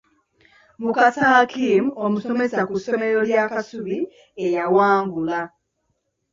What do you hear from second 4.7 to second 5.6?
waGgulu.